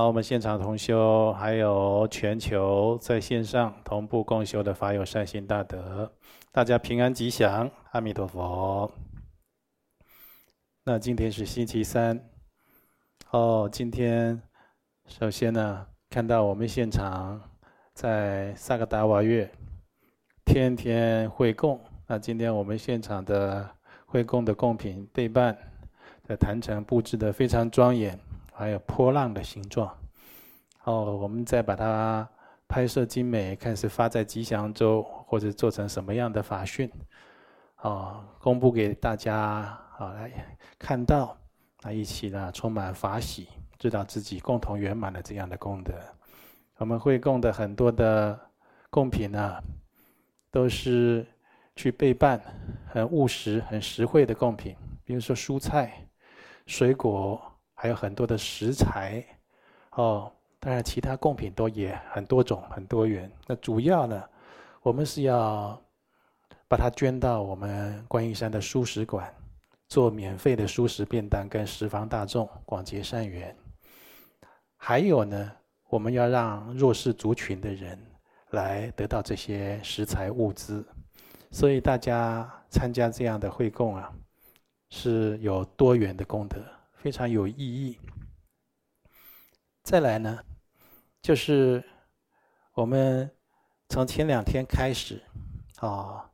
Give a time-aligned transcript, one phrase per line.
[0.00, 6.10] 好，我们现场同修，还有全球在线上同步共修的法友善心大德，
[6.50, 8.90] 大家平安吉祥，阿弥陀佛。
[10.86, 12.18] 那今天是星期三，
[13.28, 14.40] 哦，今天
[15.06, 17.38] 首先呢，看到我们现场
[17.92, 19.52] 在萨格达瓦月
[20.46, 23.68] 天天会供，那今天我们现场的
[24.06, 25.54] 会供的供品对半
[26.26, 28.18] 的坛城布置的非常庄严。
[28.60, 29.90] 还有波浪的形状，
[30.84, 32.28] 哦，我们再把它
[32.68, 36.92] 拍摄精美，看是发在吉祥州，或者做成什么样的法讯，
[37.80, 39.34] 哦，公布给大家，
[39.96, 40.30] 啊，来
[40.78, 41.34] 看到，
[41.84, 45.94] 啊，一起呢充满法喜，知道自己共同圆满的这样的功德。
[46.76, 48.38] 我们会供的很多的
[48.90, 49.58] 供品呢，
[50.50, 51.26] 都是
[51.76, 52.38] 去备办，
[52.86, 56.06] 很务实、很实惠的供品，比如说蔬菜、
[56.66, 57.40] 水果。
[57.82, 59.24] 还有很多的食材，
[59.92, 63.32] 哦，当然其他贡品都也很多种、很多元。
[63.46, 64.22] 那主要呢，
[64.82, 65.82] 我们是要
[66.68, 69.34] 把它捐到我们观音山的蔬食馆，
[69.88, 73.56] 做免费的蔬食便当，跟十方大众广结善缘。
[74.76, 75.50] 还有呢，
[75.88, 77.98] 我们要让弱势族群的人
[78.50, 80.86] 来得到这些食材物资，
[81.50, 84.12] 所以大家参加这样的会供啊，
[84.90, 86.62] 是有多元的功德。
[87.02, 87.98] 非常有意义。
[89.82, 90.38] 再来呢，
[91.22, 91.82] 就是
[92.74, 93.30] 我们
[93.88, 95.22] 从前两天开始
[95.78, 96.30] 啊，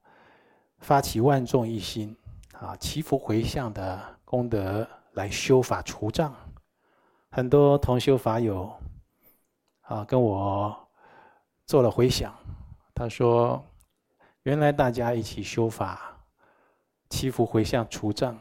[0.79, 2.17] 发起万众一心
[2.55, 6.35] 啊，祈福回向的功德来修法除障。
[7.31, 8.77] 很多同修法友
[9.83, 10.89] 啊，跟我
[11.65, 12.35] 做了回想，
[12.93, 13.65] 他说
[14.43, 16.21] ：“原来大家一起修法，
[17.09, 18.37] 祈福回向除障。”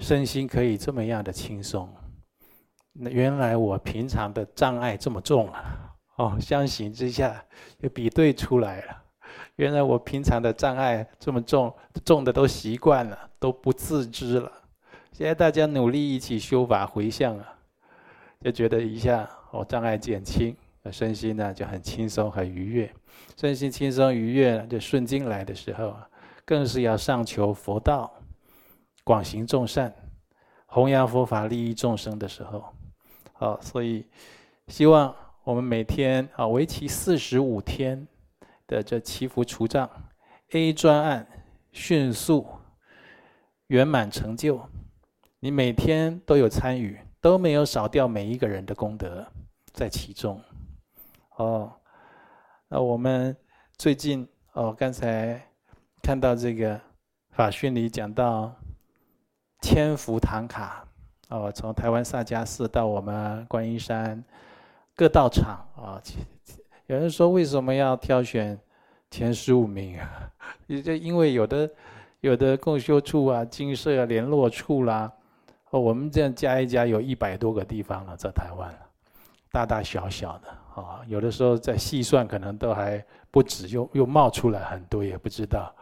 [0.00, 1.86] 身心可以这么样的轻松，
[2.94, 5.94] 那原来我平常的障碍这么重啊！
[6.16, 7.44] 哦，相形之下
[7.80, 9.02] 又比对出来了，
[9.56, 11.72] 原来我平常的障碍这么重，
[12.02, 14.50] 重的都习惯了，都不自知了。
[15.12, 17.54] 现在大家努力一起修法回向啊，
[18.40, 20.56] 就觉得一下哦，障碍减轻，
[20.90, 22.90] 身心呢就很轻松很愉悦。
[23.36, 25.94] 身心轻松愉悦，就顺经来的时候，
[26.46, 28.10] 更是要上求佛道。
[29.10, 29.92] 广行众善，
[30.66, 32.72] 弘扬佛法，利益众生的时候，
[33.32, 34.06] 好，所以
[34.68, 35.12] 希望
[35.42, 38.06] 我们每天啊，为期四十五天
[38.68, 39.90] 的这祈福除障
[40.50, 41.26] A 专案
[41.72, 42.46] 迅速
[43.66, 44.60] 圆满成就，
[45.40, 49.26] 你每天都有参与，都没有少掉每一个人的功德
[49.72, 50.40] 在其中。
[51.34, 51.72] 哦，
[52.68, 53.36] 那我们
[53.76, 55.44] 最近哦，刚才
[56.00, 56.80] 看到这个
[57.32, 58.54] 法讯里讲到。
[59.60, 60.84] 千福唐卡，
[61.28, 64.22] 哦，从台湾萨迦寺到我们观音山
[64.96, 66.00] 各道场啊，
[66.86, 68.58] 有人说为什么要挑选
[69.10, 70.30] 前十五名啊？
[70.66, 71.70] 就因为有的
[72.20, 75.12] 有的共修处啊、精舍联络处啦，
[75.70, 78.74] 哦，我们这样加一加，有一百多个地方了，在台湾，
[79.52, 80.48] 大大小小的
[80.80, 85.74] 啊，有的时候在细算，可能都还不止，又又冒出来很多，也不知道，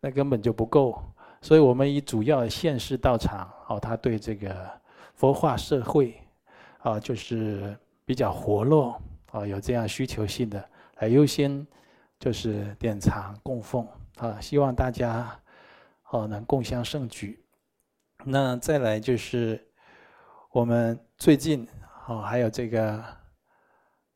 [0.00, 1.00] 那根本就不够。
[1.42, 4.70] 所以我们以主要的现世道场哦，他对这个
[5.14, 6.14] 佛化社会
[6.80, 7.74] 啊，就是
[8.04, 9.00] 比较活络
[9.32, 10.62] 啊，有这样需求性的，
[10.98, 11.66] 来优先
[12.18, 15.34] 就是典藏供奉啊，希望大家
[16.10, 17.42] 哦能共襄盛举。
[18.24, 19.66] 那再来就是
[20.52, 21.66] 我们最近
[22.06, 23.02] 哦还有这个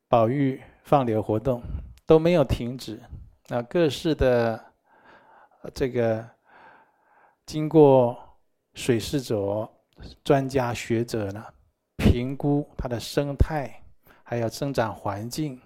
[0.09, 1.63] 保育放流活动
[2.05, 3.01] 都没有停止，
[3.49, 4.63] 那各式的
[5.73, 6.34] 这个。
[7.47, 8.19] 经过
[8.73, 9.69] 水试者
[10.25, 11.45] 专家学者呢
[11.99, 13.83] 评估它的生态，
[14.23, 15.61] 还有生长环境，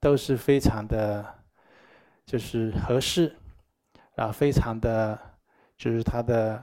[0.00, 1.24] 都是非常的，
[2.24, 3.34] 就是合适，
[4.14, 5.18] 啊，非常的，
[5.76, 6.62] 就是它的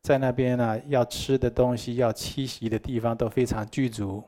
[0.00, 4.22] 在那边呢要吃的东西，要栖息的地方都非常具足，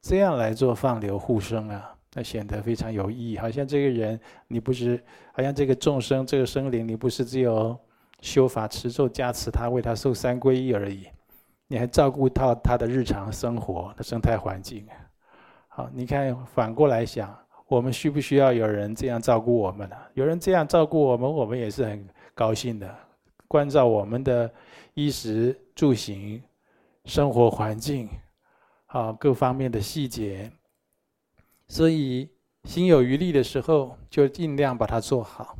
[0.00, 3.36] 这样来做放流护生啊，那显得非常有意义。
[3.36, 4.18] 好像这个人，
[4.48, 5.02] 你不是，
[5.32, 7.78] 好像这个众生，这个生灵，你不是只有。
[8.22, 11.08] 修法持咒加持他，为他受三皈依而已，
[11.66, 14.86] 你还照顾到他的日常生活的生态环境。
[15.66, 17.36] 好，你看反过来想，
[17.66, 19.96] 我们需不需要有人这样照顾我们呢？
[20.14, 22.94] 有人这样照顾我们，我们也是很高兴的。
[23.48, 24.48] 关照我们的
[24.94, 26.40] 衣食住行、
[27.06, 28.08] 生活环境，
[28.86, 30.48] 好，各方面的细节。
[31.66, 32.30] 所以
[32.64, 35.56] 心有余力的时候，就尽量把它做好。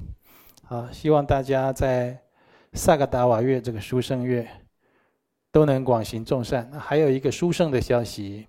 [0.62, 2.22] 好，希望大家在。
[2.74, 4.48] 萨格达瓦月这个殊胜月，
[5.50, 6.70] 都能广行众善。
[6.72, 8.48] 还有一个殊胜的消息，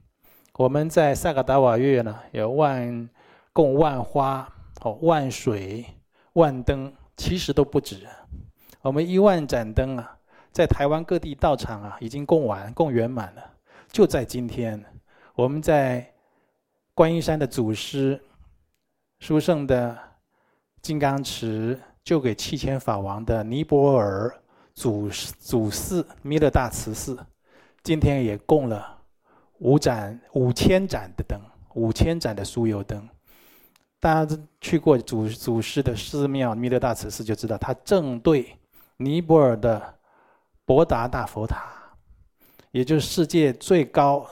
[0.54, 3.10] 我们在萨嘎达瓦月呢，有万
[3.52, 4.48] 供万花
[4.81, 5.86] 哦，万水、
[6.34, 8.08] 万灯，其实都不止。
[8.81, 10.18] 我们一万盏灯啊，
[10.54, 13.44] 在台湾各地道场啊，已经供完、供圆满了。
[13.92, 14.81] 就在今天，
[15.36, 16.14] 我们在
[16.94, 18.24] 观音山的祖师
[19.19, 19.98] 书圣的
[20.81, 24.34] 金刚池，就给七千法王的尼泊尔
[24.74, 25.10] 祖
[25.40, 27.18] 祖寺弥勒大慈寺，
[27.82, 28.98] 今天也供了
[29.60, 31.40] 五盏、五千盏的灯，
[31.76, 33.08] 五千盏的酥油灯。
[34.00, 38.58] 大家去过祖祖师的寺庙弥勒大慈寺，就知道它正对
[38.98, 39.94] 尼泊尔的
[40.66, 41.64] 博达大佛塔。
[42.72, 44.28] 也就是世界最高、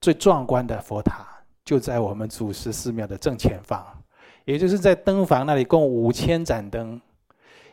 [0.00, 1.24] 最壮观的佛塔，
[1.64, 3.99] 就在我们祖师寺庙的正前方。
[4.44, 7.00] 也就是在灯房那里供五千盏灯，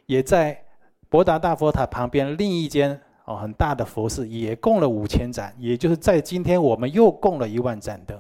[0.05, 0.63] 也在
[1.09, 5.53] 博达大佛塔旁边另一间哦很大的佛寺也供了五千盏。
[5.57, 8.19] 也就是在今天我们又供了一万盏灯。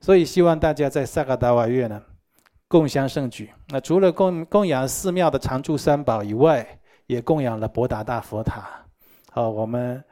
[0.00, 2.02] 所以希望大家在萨嘎达瓦月呢，
[2.68, 3.50] 共襄盛举。
[3.68, 6.66] 那除了供供养寺庙的常住三宝以外，
[7.06, 8.68] 也供养了博达大佛塔。
[9.30, 10.02] 好，我们。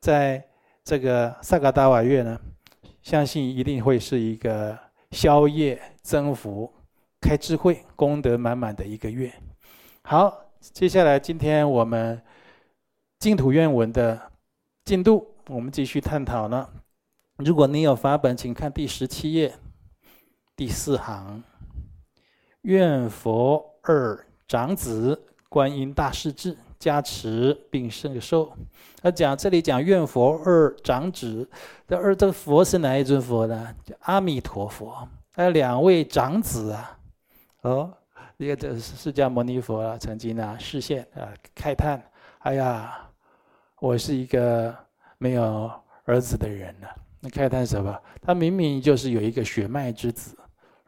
[0.00, 0.40] 在
[0.84, 2.40] 这个萨嘎达瓦月呢，
[3.02, 4.78] 相信一定会是一个
[5.10, 5.76] 宵夜
[6.08, 6.72] 增福、
[7.20, 9.30] 开智慧、功德满满的一个月。
[10.00, 12.18] 好，接下来今天我们
[13.18, 14.18] 净土愿文的
[14.86, 16.66] 进度，我们继续探讨呢。
[17.36, 19.54] 如果你有法本，请看第十七页
[20.56, 21.42] 第四行，
[22.62, 26.56] 愿佛二长子观音大势至。
[26.78, 28.52] 加持并圣寿，
[29.02, 31.50] 他讲这里讲愿佛二长子，
[31.88, 33.74] 这二这佛是哪一尊佛呢？
[33.84, 35.08] 叫阿弥陀佛。
[35.38, 36.98] 还有两位长子啊，
[37.60, 37.94] 哦，
[38.38, 42.02] 一个这释迦牟尼佛啊，曾经啊示现啊慨叹，
[42.40, 43.08] 哎呀，
[43.78, 44.76] 我是一个
[45.16, 45.70] 没有
[46.06, 46.88] 儿子的人呢。
[47.20, 47.96] 那慨叹什么？
[48.20, 50.36] 他明明就是有一个血脉之子，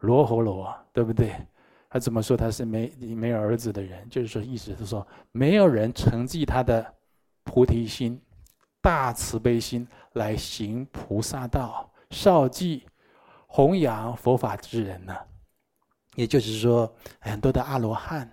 [0.00, 1.32] 罗侯罗，对不对？
[1.88, 4.04] 他怎么说他是没没有儿子的人？
[4.08, 6.84] 就是说，意思是说，没有人承继他的
[7.44, 8.20] 菩提心、
[8.80, 12.82] 大慈悲心来行菩萨道、少济
[13.52, 15.12] 弘扬佛法之人呢？
[16.14, 18.30] 也就是说，很多的阿罗汉、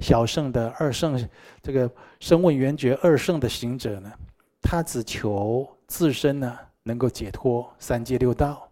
[0.00, 1.16] 小圣的二圣，
[1.62, 1.88] 这个
[2.18, 4.12] 声闻缘觉二圣的行者呢，
[4.60, 8.68] 他只求自身呢能够解脱三界六道，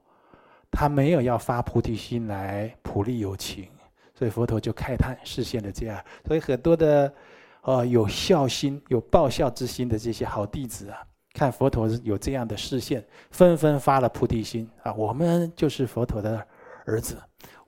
[0.73, 3.69] 他没有要发菩提心来普利有情。
[4.13, 7.15] 所以佛陀就慨叹示现了这样，所以很多的，
[7.63, 11.07] 呃，有孝心、有报效之心的这些好弟子啊，
[11.37, 16.45] 看佛陀有这样的示现，纷纷发了菩提心啊，我们就是佛陀的
[16.87, 17.17] 儿子，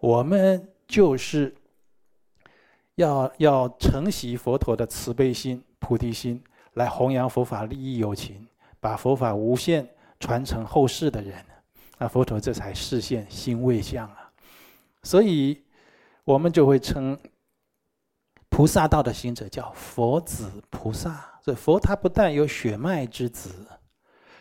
[0.01, 1.55] 我们就是
[2.95, 6.43] 要要承袭佛陀的慈悲心、菩提心，
[6.73, 8.49] 来弘扬佛法、利益有情，
[8.81, 9.87] 把佛法无限
[10.19, 11.45] 传承后世的人，
[11.99, 14.31] 那佛陀这才示现心未相啊，
[15.03, 15.63] 所以。
[16.29, 17.19] 我们就会称
[18.59, 21.25] 菩萨道的行者叫佛子菩萨。
[21.45, 23.51] 所以佛他不但有血脉之子，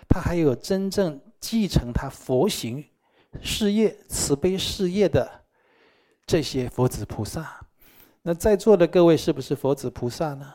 [0.10, 2.84] 他还有真正继承他佛行
[3.44, 5.30] 事业、慈悲事业的
[6.26, 7.64] 这些佛子菩萨。
[8.24, 10.52] 那在座的各位是不是佛子菩萨呢？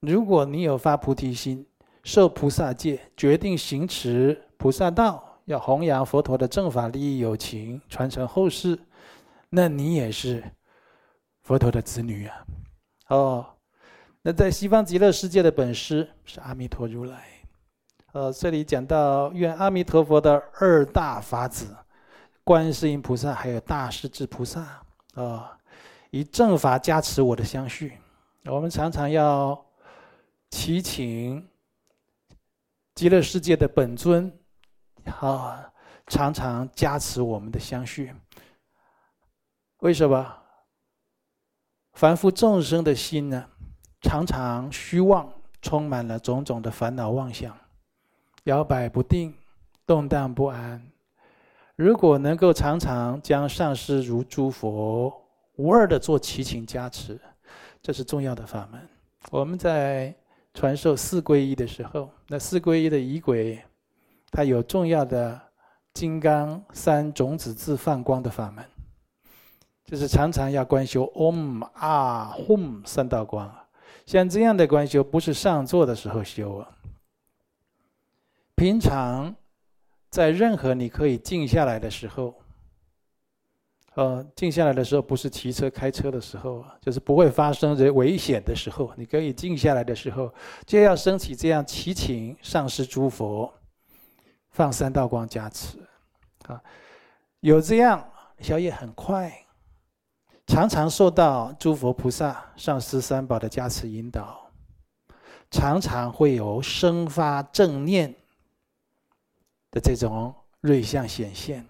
[0.00, 1.66] 如果你有发菩提心，
[2.04, 8.78] 受菩萨戒，决定行持菩萨道，要弘扬佛陀的正法，利益有情，传承后世，
[9.48, 10.44] 那你也是。
[11.42, 12.44] 佛陀的子女啊，
[13.08, 13.46] 哦，
[14.22, 17.24] 那在西方极乐世界的本师是阿弥陀如来，
[18.12, 21.76] 呃，这里讲到愿阿弥陀佛的二大法子，
[22.42, 24.82] 观世音菩萨还有大势至菩萨。
[25.14, 25.56] 啊、
[26.10, 27.96] 以正法加持我的相续，
[28.44, 29.64] 我们常常要
[30.50, 31.48] 祈请
[32.94, 34.30] 极乐世界的本尊
[35.20, 35.72] 啊、
[36.06, 38.12] 常常加持我们的相续，
[39.78, 40.45] 为什么？
[41.96, 43.46] 凡夫众生的心呢，
[44.02, 47.56] 常常虚妄，充满了种种的烦恼妄想，
[48.44, 49.32] 摇摆不定，
[49.86, 50.86] 动荡不安。
[51.74, 55.10] 如果能够常常将上师如诸佛
[55.56, 57.18] 无二的做祈请加持，
[57.80, 58.78] 这是重要的法门。
[59.30, 60.14] 我们在
[60.52, 63.58] 传授四皈依的时候，那四皈依的仪轨，
[64.30, 65.40] 它有重要的
[65.94, 68.62] 金刚三种子字放光的法门。
[69.86, 73.54] 就是常常要观修 Om 啊 Hum 三道光，
[74.04, 76.68] 像这样的观修不是上座的时候修啊。
[78.56, 79.34] 平常
[80.10, 82.34] 在任何你可以静下来的时候，
[83.94, 90.32] 呃，静下来的时候不是骑车开车的时候，就是不会发生人危险的时候，你可以静下来的时候，
[90.64, 93.52] 就要升起这样祈请上师诸佛
[94.50, 95.78] 放三道光加持。
[96.48, 96.60] 啊，
[97.40, 99.32] 有这样消业很快，
[100.46, 104.48] 常常受到诸佛菩萨、上师三宝的加持引导，
[105.50, 108.14] 常常会有生发正念
[109.70, 111.66] 的这种瑞相显现。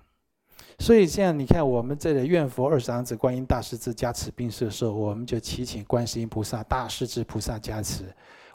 [0.78, 8.04] 所以这样你看，我们这里愿佛二长子观音大势至加持并摄受，我们就祈请观世音菩萨、大势至菩萨加持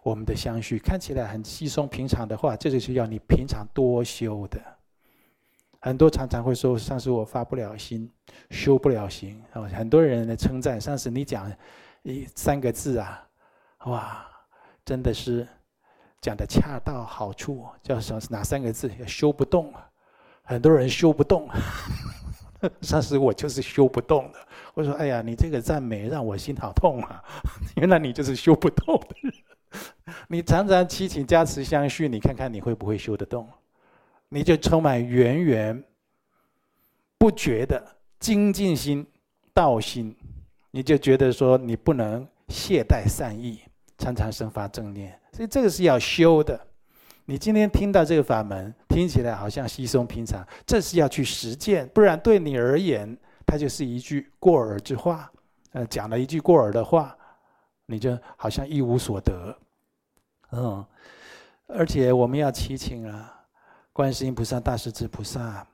[0.03, 0.77] 我们的相续。
[0.77, 4.61] 看起来很稀松平常的话，这就是要你平常多修的。
[5.81, 8.09] 很多常常会说：“上次，我发不了心，
[8.51, 9.41] 修不了行。”
[9.73, 11.51] 很多人来称赞上次，你讲
[12.03, 13.27] 一三个字啊，
[13.85, 14.25] 哇，
[14.85, 15.47] 真的是
[16.21, 17.65] 讲的恰到好处。
[17.81, 18.21] 叫什么？
[18.29, 18.91] 哪三个字？
[19.07, 19.89] 修不动啊。
[20.43, 21.49] 很多人修不动，
[22.81, 24.39] 上次我就是修不动的。
[24.75, 27.23] 我说：“哎呀，你这个赞美让我心好痛啊！
[27.77, 29.33] 原来你就是修不动的人。
[30.27, 33.49] 你常常祈请加持相续，你看看你会不会修得动？
[34.33, 35.83] 你就充满源源
[37.17, 37.85] 不绝的
[38.17, 39.05] 精进心、
[39.53, 40.15] 道心，
[40.71, 43.59] 你就觉得说你不能懈怠善意，
[43.97, 45.19] 常常生发正念。
[45.33, 46.59] 所以这个是要修的。”
[47.25, 55.29] 你今天听到这个法门，听起来好像稀松平常，这是要去实践，不然对你而言，它就是一句过耳之话，
[55.73, 57.15] 呃，讲了一句过耳的话，
[57.85, 59.57] 你就好像一无所得，
[60.51, 60.85] 嗯，
[61.67, 63.40] 而且我们要祈请啊，
[63.93, 65.65] 观世音菩萨、大势至菩萨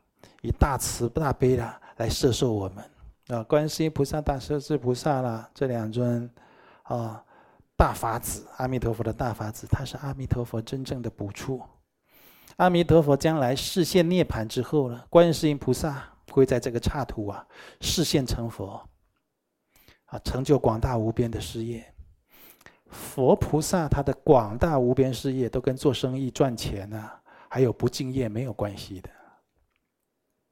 [0.42, 2.84] 以大慈大悲啦来摄受我们
[3.28, 6.30] 啊，观世音菩萨、大势至菩萨啦，这两尊
[6.84, 7.24] 啊。
[7.80, 11.62] 大法子，阿弥陀佛的大法子，他是阿弥陀佛真正的补处。
[12.56, 17.46] 阿弥陀佛将来示现涅槃之后呢，观世音菩萨会在这个刹土啊
[17.80, 18.82] 示现成佛，
[20.06, 21.86] 啊，成就广大无边的事业。
[22.90, 29.10] 佛菩萨他的广大无边事业都跟做生意赚钱啊，还有不敬业没有关系的。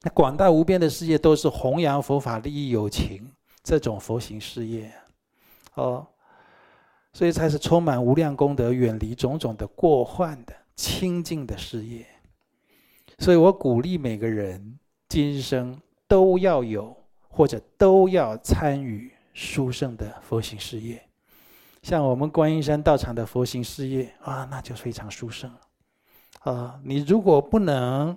[0.02, 3.30] 那广大无边的事业都是弘扬佛法、利益有情
[3.62, 4.92] 这种佛行事业，
[5.74, 6.06] 哦。
[7.12, 12.06] 所以才是充满无量功德、远离种种的过患的清净的事业。
[13.18, 16.94] 所以我鼓励每个人今生都要有，
[17.26, 21.02] 或者都要参与殊胜的佛行事业。
[21.82, 25.50] 像我们观音山道场的佛行事业啊，那就非常殊胜。
[26.46, 28.16] 啊，你如果不能，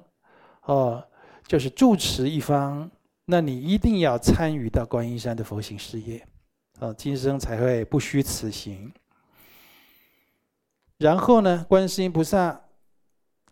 [0.65, 1.03] 哦，
[1.47, 2.89] 就是住持一方，
[3.25, 6.23] 那你一定要参与到观音山的佛行事业。
[6.79, 8.93] 啊，今生才会不虚此行。
[10.99, 12.61] 然后呢，观世音菩萨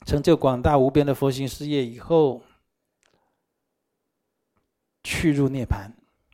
[0.05, 2.43] 成就广大无边的佛行事业以后，
[5.03, 5.89] 去入涅槃。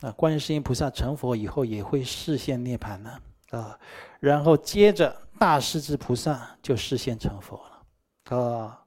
[0.06, 3.18] 啊，观世音菩萨成佛以后也会示现涅槃呢。
[3.52, 3.80] 啊，
[4.20, 7.73] 然后接着大势至菩萨就示现成佛了。
[8.30, 8.84] 啊，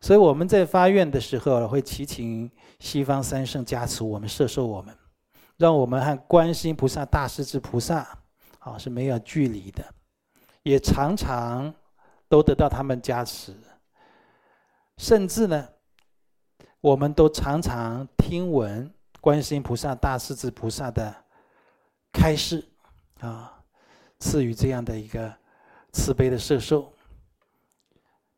[0.00, 4.96] 所以我们在发愿的时候，会祈请西方三圣加持我们，摄受我们。
[5.56, 8.18] 让我们和观世音菩萨、大势至菩萨，
[8.58, 9.84] 啊，是没有距离的，
[10.64, 11.72] 也常常
[12.28, 13.54] 都得到他们加持，
[14.96, 15.68] 甚至呢，
[16.80, 21.14] 我们都常常听闻观世音菩萨、大势至菩萨的
[22.12, 22.68] 开示，
[23.20, 23.62] 啊，
[24.18, 25.32] 赐予这样的一个
[25.92, 26.92] 慈悲的摄受。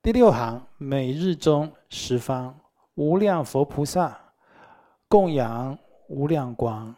[0.07, 2.61] 第六行，每日中十方
[2.95, 4.17] 无量佛菩萨
[5.09, 6.95] 供养无量光。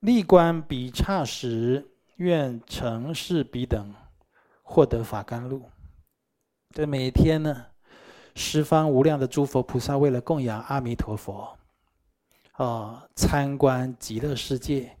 [0.00, 3.94] 历观彼刹时，愿成事彼等
[4.62, 5.62] 获得法甘露。
[6.68, 7.64] 这每天呢，
[8.34, 11.56] 十方无量的诸佛菩萨为了供养阿弥陀佛，
[12.52, 14.94] 啊，参观极乐世界，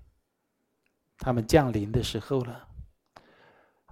[1.18, 2.68] 他们降临的时候了。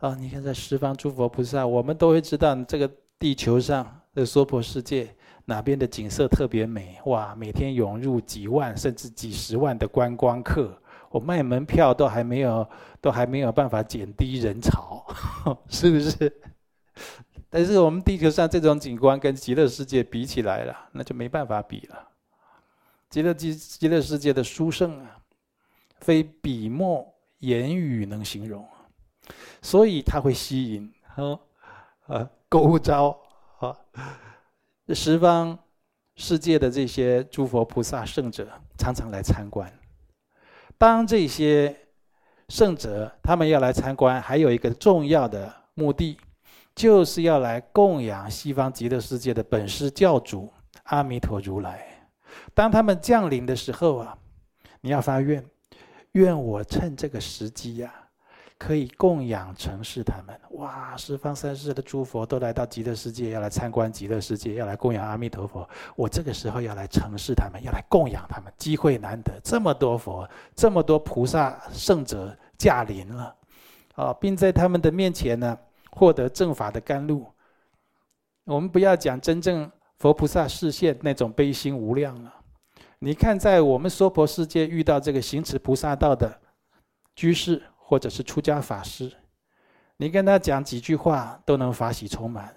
[0.02, 2.90] 啊，你看在十方诸佛菩萨，我们都会知道，这个
[3.20, 6.98] 地球上的娑婆世界哪边的景色特别美？
[7.04, 10.76] 哇，每天涌入几万甚至几十万的观光客。
[11.08, 12.68] 我卖门票都还没有，
[13.00, 15.06] 都还没有办法减低人潮，
[15.70, 16.32] 是不是？
[17.48, 22.08] 但是我们地球上这种景观跟极乐世界比起来了，那就没办法比了。
[23.08, 25.16] 极乐极极乐世界的殊胜啊，
[26.00, 27.06] 非笔墨
[27.38, 28.66] 言语能形容，
[29.60, 31.38] 所以它会吸引啊
[32.06, 33.16] 啊勾召
[33.58, 33.76] 啊
[34.94, 35.58] 十方
[36.16, 39.72] 世界的这些诸佛菩萨圣者常常来参观。
[40.76, 41.74] 当这些
[42.48, 46.18] 圣者他们要来参观，还有一个重要的目的，
[46.74, 50.52] 就是要来供养西方极乐世界的本师教主
[50.84, 51.86] 阿弥陀如来。
[52.52, 54.18] 当他们降临的时候啊，
[54.80, 55.42] 你要发愿，
[56.12, 58.01] 愿我趁这个时机呀，
[58.62, 60.40] 可以供养承事他们。
[60.50, 65.68] 哇，十方三世的诸佛都来到极乐世界，要来参观极乐世界，要来供养阿弥陀佛。
[65.96, 73.34] 我这个时候要来承事他们，要来供养他们，机会难得，这么多佛，这么多菩萨圣者驾临了，
[73.96, 75.58] 啊，并在他们的面前呢，
[75.90, 77.26] 获得正法的甘露。
[78.44, 82.32] 我们不要讲真正佛菩萨示现那种悲心无量了。
[83.00, 86.40] 你看，在我们娑婆世界遇到这个行持菩萨道的
[87.16, 87.60] 居士
[87.92, 89.12] 或者是出家法师，
[89.98, 92.56] 你跟他讲几句话，都能法喜充满，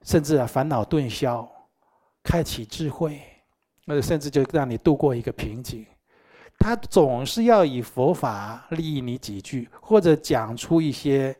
[0.00, 1.46] 甚至啊烦恼顿消，
[2.22, 3.20] 开启智慧，
[3.84, 5.84] 那甚至就让你度过一个瓶颈。
[6.58, 11.36] 他总是要以佛法利益你几句，或者讲出一些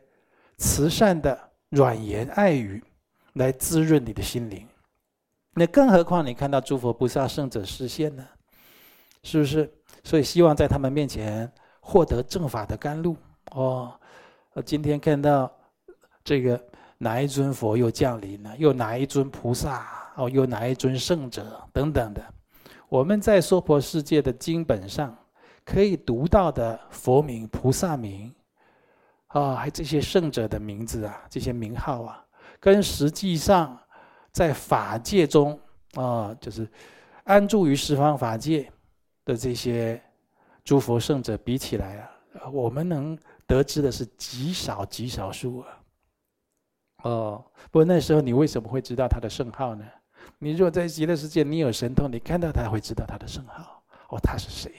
[0.57, 1.35] 慈善的
[1.69, 2.83] 软言爱语，
[3.33, 4.67] 来滋润你的心灵。
[5.55, 8.23] 那更何况你看到诸佛菩萨圣者示现呢？
[9.23, 9.67] 是不是？
[10.03, 11.51] 所以希望在他们面前
[11.85, 13.15] 获得正法的甘露
[13.51, 13.93] 哦。
[14.65, 15.51] 今天看到
[16.23, 16.59] 这个
[16.97, 18.57] 哪一尊佛又降临了？
[18.57, 19.85] 又哪一尊菩萨？
[20.15, 22.23] 哦，又哪一尊圣者等等的？
[22.89, 25.15] 我们在娑婆世界的经本上
[25.63, 28.33] 可以读到的佛名、菩萨名
[29.27, 32.25] 啊，还这些圣者的名字啊，这些名号啊，
[32.59, 33.79] 跟实际上。
[34.35, 35.57] 在法界中
[35.93, 36.69] 啊，就是
[37.23, 38.69] 安住于十方法界
[39.23, 40.03] 的这些
[40.65, 43.17] 诸佛圣者比起来啊，我们能
[43.47, 45.67] 得知的是极少极少数啊。
[47.03, 49.85] 哦，不过那时候你为什么会知道他的圣号呢？
[50.39, 53.83] 你如果在极乐世界，你有神通，你看到他会知道他的圣号。
[54.09, 54.71] 哦，他是谁？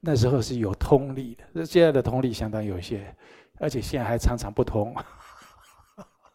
[0.00, 3.16] 那时候是有通力的，那现在的通力相当有限，
[3.58, 4.94] 而且现在还常常不通。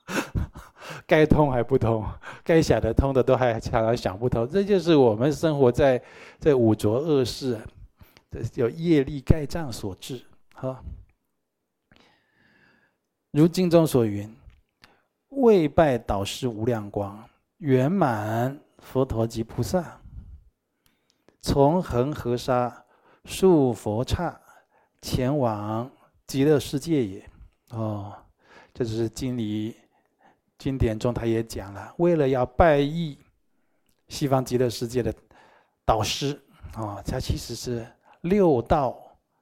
[1.07, 2.05] 该通还不通，
[2.43, 6.01] 该想得通的都还常常想不通，这就是我们生活在
[6.41, 7.57] 这五浊恶世，
[8.31, 10.25] 这有业力盖障所致。
[10.53, 10.83] 哈，
[13.31, 14.33] 如经中所云
[15.29, 17.27] ：“为拜导师无量光，
[17.57, 20.01] 圆满佛陀及菩萨，
[21.41, 22.85] 从恒河沙
[23.25, 24.39] 数佛刹，
[25.01, 25.89] 前往
[26.27, 27.29] 极乐世界也。”
[27.71, 28.15] 哦，
[28.73, 29.75] 这是经里。
[30.57, 33.17] 经典中他也讲了，为了要拜谒
[34.09, 35.13] 西方极乐世界的
[35.85, 36.37] 导师
[36.73, 37.87] 啊，他其实是
[38.21, 38.97] 六道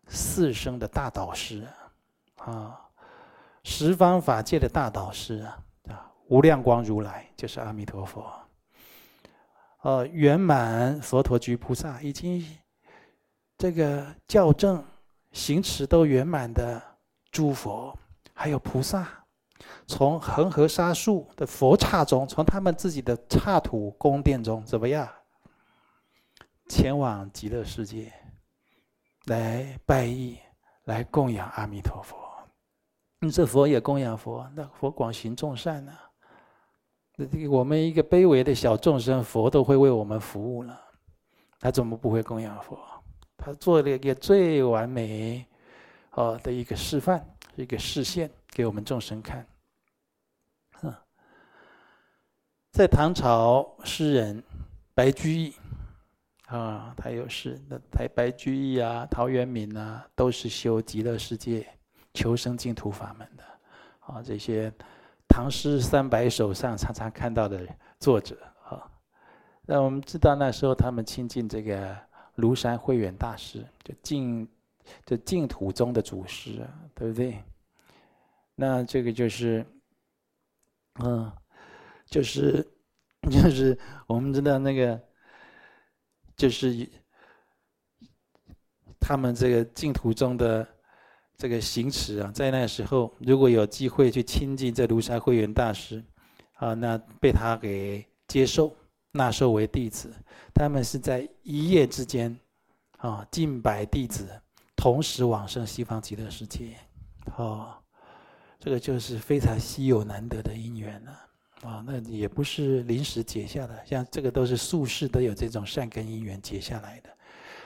[0.08, 1.68] 四生的大导师
[2.38, 2.80] 啊，
[3.64, 5.46] 十方法界的大导师
[5.88, 8.26] 啊，无量光如来就是阿弥陀佛。
[9.82, 12.46] 呃，圆满佛陀居菩萨已经
[13.58, 14.84] 这个校正
[15.32, 16.82] 行持都圆满的
[17.32, 17.98] 诸佛，
[18.34, 19.08] 还有菩萨。
[19.88, 25.08] 从恒河沙数的佛刹中，从他们自己的刹土宫殿中，怎么样？
[26.70, 28.12] 前往极乐世界，
[29.28, 30.38] 来拜义，
[30.86, 32.18] 来供养阿弥陀佛。
[33.20, 36.02] 你这佛也供养佛，那佛广行众善呢、啊？
[37.16, 40.80] 那我们一个卑微的小众生，佛都会为我们服务了，
[41.60, 42.80] 他怎么不会供养佛？
[43.36, 45.46] 他做了一个最完美
[46.12, 49.46] 哦的一个示范，一个示现给我们众生看。
[52.72, 54.44] 在唐朝，诗人
[54.94, 55.54] 白居易
[56.48, 61.68] 啊，他有诗，那白白居易啊、陶渊明啊，都是修极乐世界、
[62.14, 63.44] 求生净土法门的
[64.00, 64.22] 啊。
[64.22, 64.72] 这些
[65.28, 67.68] 唐诗三百首上常常看到的
[68.00, 68.90] 作者啊，
[69.66, 71.96] 那我们知道那时候他们亲近这个
[72.38, 74.48] 庐山慧远大师，就净
[75.06, 77.44] 就净土宗的祖师，对不对？
[78.56, 79.66] 那这个就是，
[81.04, 81.32] 嗯。
[82.10, 82.66] 就是，
[83.30, 84.98] 就是我们知道那个，
[86.38, 86.88] 就是
[89.00, 90.66] 他们这个净土中的
[91.36, 96.04] 这个行持啊，在那时候如果有机会去亲近这庐山慧远大师，
[96.54, 98.76] 啊，那被他给接受
[99.12, 100.14] 纳受为弟子，
[100.54, 102.40] 他们是在一夜之间，
[102.98, 104.28] 啊，近百弟子
[104.76, 106.78] 同时往生西方极乐世界，
[107.36, 107.76] 哦，
[108.60, 111.27] 这个就是非常稀有难得的因缘了。
[111.64, 117.10] 啊那也不是临时结下的，像这个都是宿世都有这种善根因缘结下来的。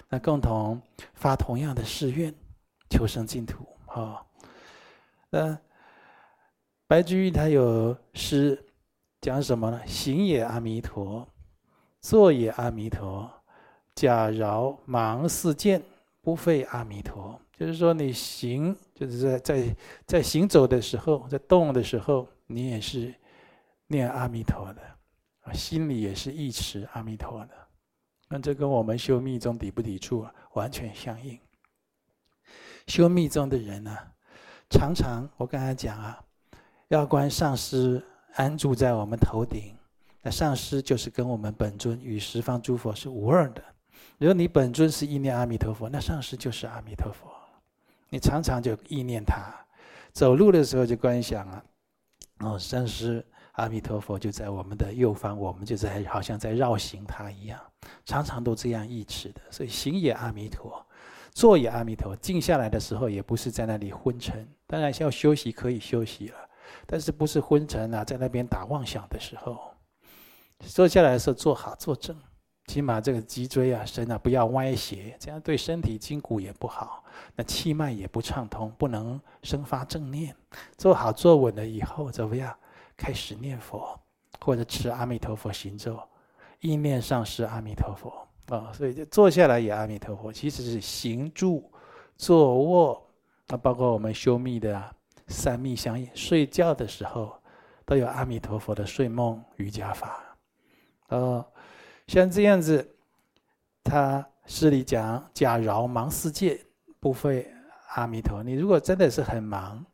[0.08, 0.82] 那共同
[1.13, 2.34] 发同样的誓愿，
[2.89, 4.25] 求生净土啊。
[5.30, 5.58] 那
[6.88, 8.62] 白居易他有诗
[9.19, 9.82] 讲什么呢？
[9.86, 11.27] 行也阿弥陀，
[11.99, 13.30] 坐也阿弥陀，
[13.93, 15.82] 假饶忙似箭，
[16.21, 17.39] 不废阿弥陀。
[17.58, 19.75] 就是说你行，就是在在
[20.06, 23.13] 在行走的时候，在动的时候，你也是。
[23.91, 24.82] 念阿弥陀的，
[25.54, 27.54] 心里也是一持阿弥陀的，
[28.30, 30.34] 那这跟我们修密宗抵不抵触啊？
[30.54, 31.38] 完全相应。
[32.88, 33.95] 修密宗的人呢、
[34.69, 36.19] 常常我刚才讲啊，
[36.88, 38.01] 要观上师
[38.36, 39.75] 安住在我们头顶，
[40.23, 43.62] 那上师就是跟我们本尊与十方诸佛是无二的。
[44.17, 47.30] 如果你本尊是意念阿弥陀佛，那上师就是阿弥陀佛。
[48.10, 49.54] 你常常就意念他，
[50.12, 51.63] 走路的时候就观想啊，
[52.39, 57.60] 哦，上师阿弥陀佛就在我们的右方，我们就在好像在绕行他一样，
[58.06, 59.42] 常常都这样忆持的。
[59.50, 60.86] 所以行也阿弥陀。
[61.34, 66.36] 坐也阿弥陀，静下来的时候也不是在那里昏沉，当然要休息可以休息了，
[66.86, 69.58] 但是不是昏沉啊，在那边打妄想的时候，
[70.60, 72.14] 坐下来的时候坐好坐正，
[72.68, 77.02] 起码这个脊椎啊、身啊不要歪斜，这样对身体筋骨也不好，
[77.38, 80.36] 那气脉也不畅通，不能生发正念。
[80.78, 82.54] 坐好坐稳了以后怎么样？
[83.02, 84.00] 开始念佛
[84.40, 86.00] 或者持阿弥陀佛行咒，
[86.60, 88.14] 意念上是阿弥陀佛。
[88.56, 91.72] 啊、所以就坐下来也阿弥陀佛，其实是行住、
[92.18, 93.10] 坐卧，
[93.48, 94.84] 那包括我们修密的、
[95.28, 97.34] 三密相应，睡觉的时候
[97.86, 100.22] 都有阿弥陀佛的睡梦瑜伽法。
[101.08, 101.46] 哦，
[102.08, 102.96] 像这样子，
[103.84, 106.60] 他诗里讲：假饶忙世界，
[107.00, 107.50] 不废
[107.96, 108.44] 阿弥陀。
[108.44, 109.86] 你如果真的是很忙，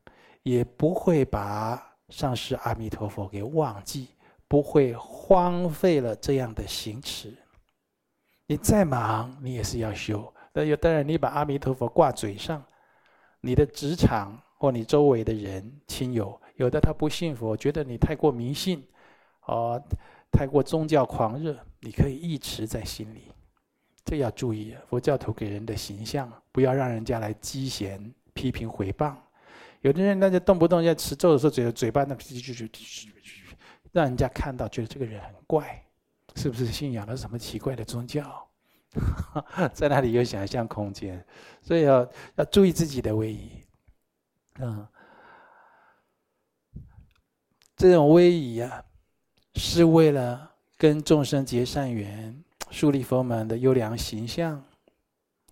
[0.42, 4.10] 也不会把上师阿弥陀佛给忘记，
[4.48, 7.38] 不会荒废了这样的行持。
[8.46, 10.34] 你再忙，你也是要修。
[10.54, 12.64] 那有当然，你把阿弥陀佛挂嘴上，
[13.42, 18.88] 你的职场或你周围的人亲友，有的他不信佛，觉得你太过迷信，
[19.46, 19.82] 哦，
[20.32, 23.32] 太过宗教狂热，你可以一直在心里。
[24.06, 29.14] 这要注意，佛教徒给人的形象，不要让人家来讥嫌、批评、诽谤。
[29.82, 32.82] 有的人那就动不动要持咒的时候，嘴嘴巴那就就就，
[33.92, 35.84] 让人家看到觉得这个人很怪。
[36.36, 38.48] 是不是信仰了什么奇怪的宗教？
[39.74, 41.26] 在那里有想象空间，
[41.64, 43.50] 所以要要注意自己的威仪。
[44.60, 44.88] 嗯，
[47.76, 48.84] 这种威仪啊，
[49.56, 54.64] 是为了跟众生结善缘，树立佛门的优良形象。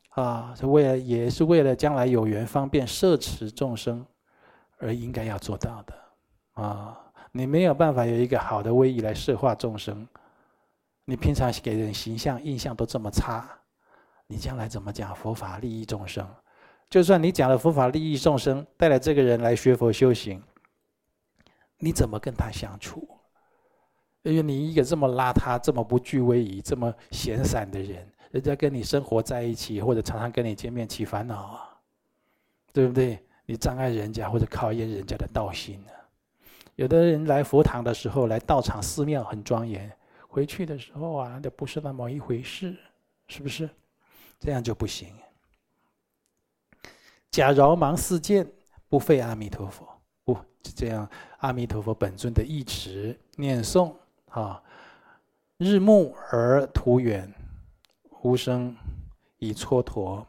[0.09, 4.05] 啊，是为了也是为了将来有缘方便摄持众生
[4.77, 5.93] 而应该要做到的。
[6.53, 6.99] 啊，
[7.31, 10.07] 你没有办法有一个好的威仪来摄化众生。
[11.05, 13.47] 你平常给人形象印象都这么差，
[14.27, 16.27] 你将来怎么讲佛法利益众生？
[16.89, 20.41] 就算你讲了佛法利益众生，带来这个人来学佛修行，
[21.77, 23.07] 你怎么跟他相处？
[24.23, 31.77] 因为你一个这么邋遢、这么不具威仪、这么闲散的人，人家跟你生活在一起，或者常常跟你见面起烦恼啊，
[32.73, 33.24] 对不对？
[33.45, 35.91] 你障碍人家或者考验人家的道心呢？
[36.75, 39.91] 有的人来佛堂的时候，来道场寺庙很庄严。
[40.27, 42.75] 回去的时候啊，那不是那么一回事，
[43.27, 43.69] 是不是？
[44.39, 45.07] 这样就不行。
[47.31, 48.45] 假饶忙世间，
[48.89, 49.87] 不废阿弥陀佛。
[50.25, 53.93] 不，就这样，阿弥陀佛本尊的忆持念诵
[54.29, 54.61] 啊，
[55.57, 57.33] 日暮而途远，
[58.23, 58.75] 无声
[59.37, 60.25] 以蹉跎，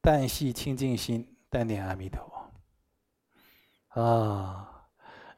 [0.00, 2.31] 但系清净心，但念阿弥陀。
[3.94, 4.86] 啊，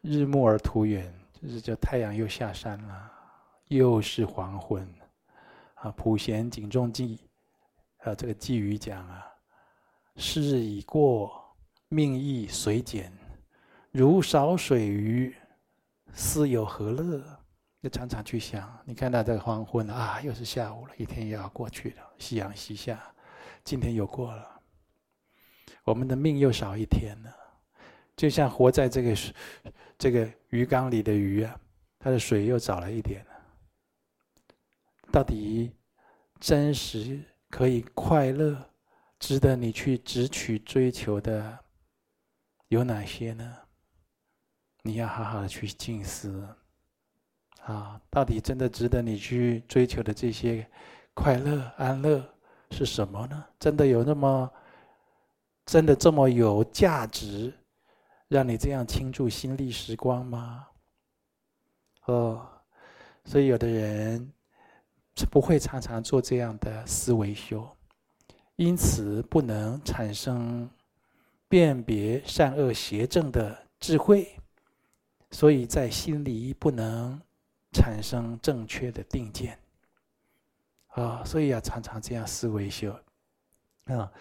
[0.01, 3.11] 日暮而途远，就是叫太阳又下山了。
[3.69, 4.87] 又是黄昏，
[5.77, 5.91] 啊！
[5.93, 7.19] 普贤警众记，
[7.99, 9.27] 啊，这个偈语讲啊，
[10.17, 11.33] 是日已过，
[11.89, 13.11] 命亦随减，
[13.91, 15.35] 如少水鱼，
[16.13, 17.25] 斯有何乐？
[17.83, 23.03] 就常常去想，你看到这个黄昏啊，又是下午了，一天又要过去了，夕阳西下，
[23.65, 24.61] 今天又过了，
[25.85, 27.35] 我们的命又少一天了，
[28.17, 29.17] 就像活在这个
[29.99, 31.61] 这个鱼缸里的鱼啊，
[31.99, 33.25] 它的水又少了一点。
[35.13, 35.71] 到底
[36.41, 38.71] 真实可以快乐、
[39.19, 41.59] 值得你去直取追求的
[42.69, 43.57] 有哪些呢？
[44.83, 46.47] 你要好好的去静思
[47.63, 48.01] 啊！
[48.11, 50.69] 到底真的值得你去追求的这些
[51.15, 52.23] 快乐、安乐
[52.71, 53.45] 是什么呢？
[53.59, 54.53] 真的有那么
[55.65, 57.55] 真的这么有价值，
[58.29, 60.67] 让你这样倾注心力时光吗？
[62.07, 62.47] 哦，
[63.25, 64.33] 所以有的人。
[65.17, 67.65] 是不会常常做这样的思维修，
[68.57, 70.69] 因此不能产生
[71.49, 74.37] 辨别善恶邪正的智慧，
[75.31, 77.17] 所以在心里不能
[77.71, 79.57] 产生正确的定见。
[80.89, 82.93] 啊，所以要常常这样思维修。
[83.85, 84.13] 啊，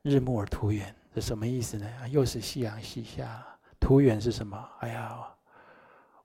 [0.00, 2.08] 日暮而图远是什么意思呢？
[2.08, 3.44] 又是夕阳西下，
[3.78, 4.68] 途远是什么？
[4.80, 5.18] 哎呀，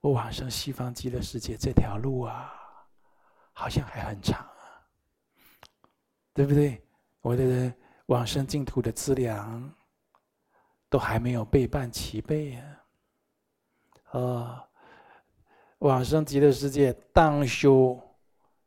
[0.01, 2.61] 我往生西方极乐世界这条路啊。
[3.57, 4.83] 好像还很长啊，
[6.33, 6.85] 对不对？
[7.21, 7.73] 我的
[8.07, 9.73] 往生净土的资粮
[10.89, 12.63] 都还没有备办齐备呀。
[14.11, 14.67] 啊，
[15.77, 17.97] 往生极乐世界当修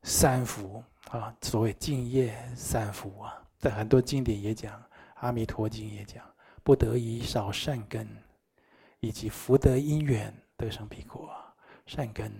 [0.05, 4.73] 三福啊，所谓净业三福啊，在很多经典也讲，
[5.21, 6.25] 《阿弥陀经》也讲，
[6.63, 8.07] 不得以少善根，
[9.01, 11.31] 以及福德因缘得生彼国，
[11.87, 12.33] 善根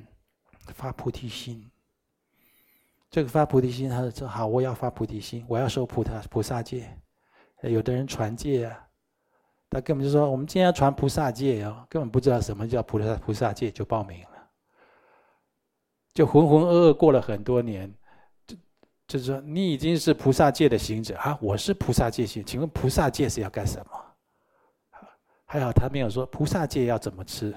[0.75, 1.71] 发菩提心。
[3.11, 6.95] 这个发菩提心，他说：“好，我要发菩提心，我要受菩萨菩萨戒。”
[7.63, 8.87] 有的人传戒啊，
[9.71, 14.49] 他根本就说：“我们今天要传菩萨戒哦，根本不知道什么叫菩萨菩萨戒，就报名了，
[16.15, 17.93] 就浑浑噩噩过了很多年。
[19.09, 24.05] 就是说，你已经是菩萨戒的行者啊，我是菩萨戒行，请问菩萨戒是要干什么？
[25.47, 27.55] 还好他没有说菩萨戒要怎么吃，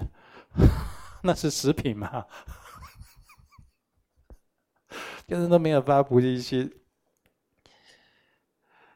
[1.22, 2.24] 那是食品嘛。
[5.28, 6.70] ”就是都没有发菩提心，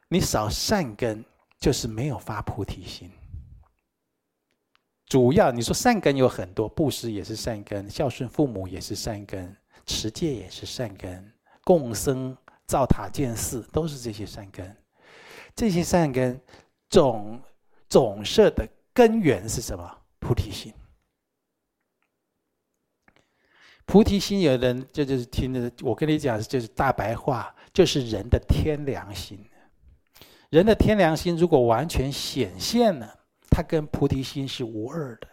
[0.09, 1.23] 你少善根，
[1.59, 3.11] 就是没有发菩提心。
[5.07, 14.77] 主要你说善根有很多，布施也是善根，孝顺父母也是善根，持戒也是善根，共僧造塔建寺都是这些善根。
[15.55, 16.41] 这些善根
[16.89, 17.41] 总
[17.89, 19.99] 总摄的根源是什么？
[20.19, 20.73] 菩提心。
[23.85, 25.71] 菩提心，有人这就是听的。
[25.83, 29.39] 我跟你讲，就是大白话，就是人的天良心。
[30.51, 35.29] 人的天良心如果完全显现了，它跟菩提心是无二的。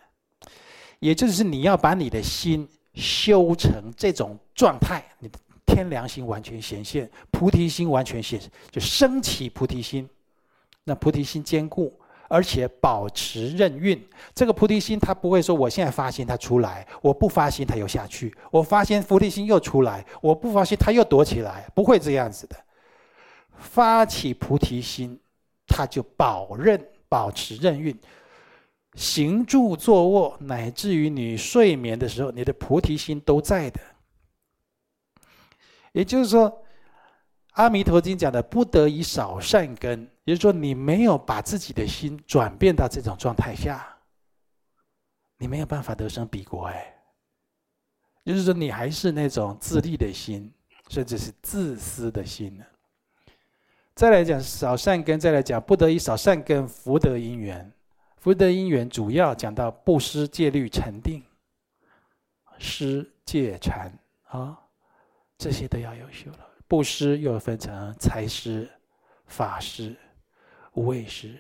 [1.00, 5.30] 也就是你要把你的心修成这种状态，你
[5.65, 8.39] 天良心完全显现，菩提心完全显，
[8.71, 10.10] 就升起菩提心，
[10.84, 11.97] 那菩提心坚固。
[12.30, 14.02] 而且保持任运，
[14.34, 22.56] 这个菩提心，他不会说我现在发心，它出来；我不发心，它又下去；我发心，菩提心又出来；我不发心，它又躲起来，不会这样子的。
[23.56, 25.19] 发起菩提心，
[25.67, 27.95] 他就保任，保持任运，
[28.95, 33.80] 行住坐卧，乃至于你睡眠的时候，你的菩提心都在的。
[35.94, 36.52] 也就是说，
[37.52, 40.10] 《阿弥陀经》讲的“不得以少善根”。
[40.26, 43.98] 也就是说，你没有把自己的心转变到这种状态下，
[45.38, 46.66] 你没有办法得生彼国。
[46.66, 46.96] 哎，
[48.26, 50.52] 就是说，你还是那种自利的心，
[50.90, 52.66] 甚至是自私的心呢。
[53.94, 57.72] 再来讲少善根，再来讲不得以少善根福德因缘。
[58.18, 61.22] 福德因缘主要讲到布施、戒律、禅定、
[62.58, 63.92] 施、戒、禅
[64.24, 64.58] 啊，
[65.44, 66.50] 这些都要有修了。
[66.70, 68.72] 布施又分成财施、
[69.28, 69.94] 法施。
[70.76, 71.38] 无畏施，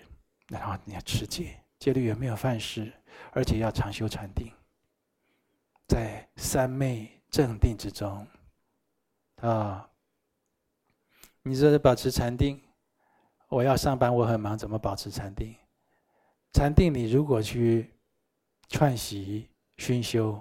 [0.49, 2.93] 然后你要持戒，戒律有没有犯失？
[3.31, 4.53] 而且要常修禅定，
[5.87, 8.27] 在三昧正定之中，
[9.37, 9.89] 啊，
[11.41, 12.61] 你说保持禅定，
[13.49, 15.55] 我要上班，我很忙，怎么保持禅定？
[16.51, 17.91] 禅定，你如果去
[18.69, 20.39] 串习熏修，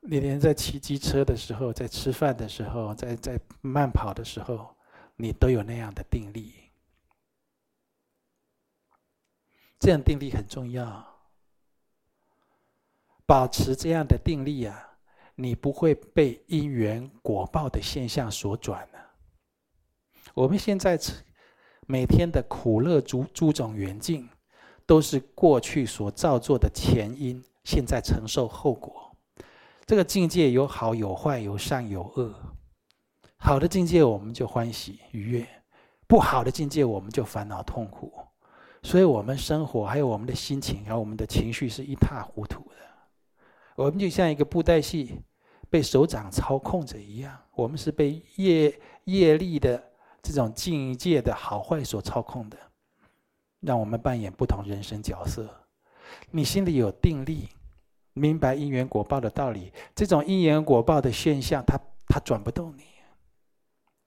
[0.00, 4.74] 你连在骑机车的时候，在吃饭的时候，在在慢跑的时候，
[5.16, 6.54] 你都有那样的定力。
[9.78, 11.06] 这样定力很重要，
[13.26, 14.98] 保持这样的定力啊，
[15.34, 18.98] 你不会被因缘果报的现象所转呢。
[20.34, 20.98] 我们现在
[21.86, 24.28] 每天的苦乐诸诸种缘境，
[24.84, 29.07] 都是过去所造作的前因，现在承受后果。
[29.88, 32.34] 这个境界有好有坏，有善有恶。
[33.38, 35.48] 好的境界我们就欢喜愉悦，
[36.06, 38.12] 不好的境界我们就烦恼痛苦。
[38.82, 42.76] 所以，我们生活还有我们的心情，还有我们的情绪是一塌糊涂的。
[43.76, 45.22] 我们就像一个布袋戏，
[45.70, 47.34] 被手掌操控着一样。
[47.54, 49.82] 我们是被业业力的
[50.20, 52.58] 这种境界的好坏所操控的，
[53.60, 55.48] 让我们扮演不同人生角色。
[56.30, 57.48] 你心里有定力，
[58.18, 61.78] 明白因缘果报的道理，这种因缘果报的现象，它
[62.08, 62.82] 它转不动你，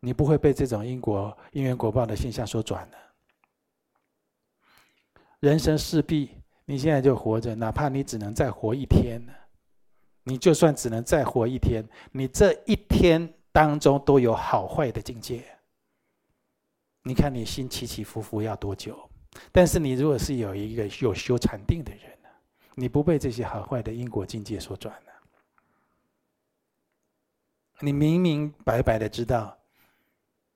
[0.01, 2.97] 你不会被这种因果因缘果报的现象所转的。
[5.39, 6.29] 人生势必，
[6.65, 9.33] 你现在就活着，哪怕你只能再活一天呢？
[10.23, 15.43] 你就算只能再活一天，你这一天当中都有好坏的境界。
[17.03, 18.95] 你看你心起起伏伏要多久？
[19.51, 22.10] 但是你如果是有一个有修禅定的人，
[22.75, 25.11] 你不被这些好坏的因果境界所转了？
[27.79, 29.57] 你明明白白的知道，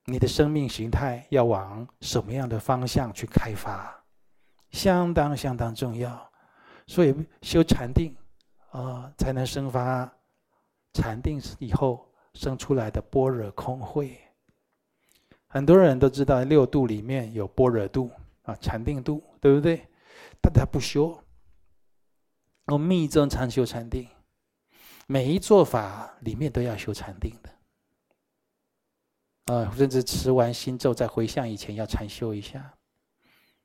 [0.06, 4.04] 你的生命形态要往什么样的方向去开发。
[4.72, 6.32] 相当相当重要，
[6.86, 8.16] 所以修禅定
[8.72, 10.12] 啊、才能生发
[10.94, 14.20] 禅定以后生出来的般若空慧。
[15.48, 18.12] 很多人都知道六度里面有般若度
[18.44, 19.88] 啊，禅定度，对不对？
[20.42, 21.18] 但他不修。
[22.66, 24.08] 我密宗常修禅定，
[25.08, 27.50] 每一做法里面都要修禅定的。
[29.54, 32.74] 啊，甚至持完心咒在回向以前要禅修一下。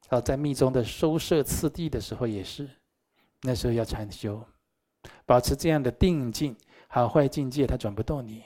[0.08, 2.68] 啊，在密宗的收摄次第的时候也是，
[3.42, 4.44] 那时候要禅修，
[5.24, 6.54] 保持这样的定境，
[6.88, 8.44] 好坏境界它转不动你。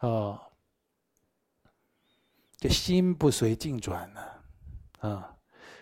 [0.00, 0.40] 哦，
[2.56, 4.44] 就心不随境转了，
[5.00, 5.36] 啊，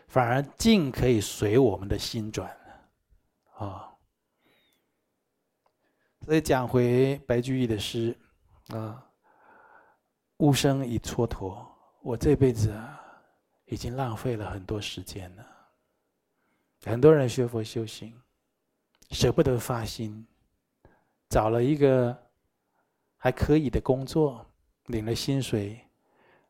[0.08, 2.50] 反而境可以随我们的心转，
[3.56, 3.90] 啊。
[6.22, 8.16] 所以讲回白居易的诗，
[8.68, 9.06] 啊。
[10.38, 11.64] 吾生已蹉跎，
[12.02, 13.00] 我这辈子啊，
[13.66, 15.46] 已经浪费了很多时间了。
[16.84, 18.20] 很多人学佛修行，
[19.12, 20.26] 舍不得发心，
[21.28, 22.14] 找了一个
[23.16, 24.44] 还可以的工作，
[24.86, 25.80] 领了薪水，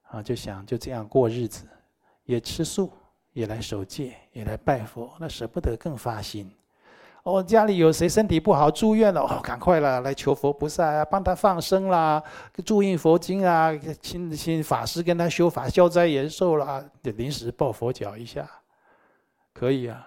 [0.05, 1.69] 啊，就想就这样过日子，
[2.25, 2.91] 也吃素，
[3.33, 6.51] 也来守戒，也来拜佛，那舍不得更发心。
[7.25, 9.23] 哦，家里有谁身体不好住院了？
[9.23, 12.23] 哦，赶快了，来求佛菩萨啊，帮他放生啦，
[12.67, 18.47] 注印佛经啊，请请法师跟他修法消灾延寿啦，临时抱佛脚一下，
[19.55, 20.07] 可以啊，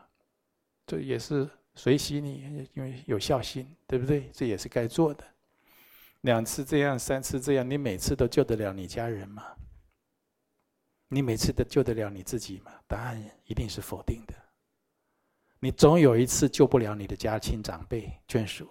[0.85, 4.29] 这也是随喜你，因为有孝心，对不对？
[4.31, 5.23] 这也是该做的。
[6.21, 9.43] 两次这样，三次这样，你每次都救得了你家人吗？
[11.07, 12.71] 你每次都救得了你自己吗？
[12.85, 14.35] 答案一定是否定的。
[15.67, 18.69] 你总有一次救不了你的家亲长辈眷属，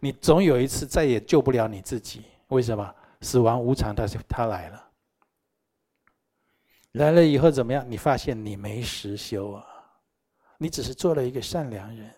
[0.00, 2.24] 你总有一次再也救不了你自己。
[2.48, 2.92] 为什么？
[3.20, 4.88] 死亡无常，他他来了，
[6.90, 7.88] 来了以后怎么样？
[7.88, 9.64] 你发现你没实修啊，
[10.58, 12.12] 你只是做了一个善良人，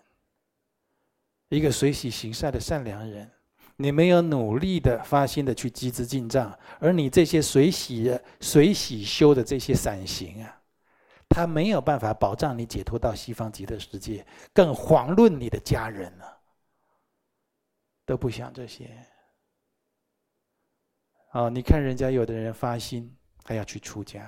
[1.49, 3.29] 一个随喜行善的善良人，
[3.75, 10.56] 你没有努力的发心的去积资进账，而你这些随喜的随喜修的这些散行啊。
[11.37, 16.39] 他没有办法保障你解脱到西方极乐世界，更遑论你的家人了，
[18.07, 18.89] 都不想这些。
[21.33, 24.21] 哦，你看人家有的人发心，他要去出家；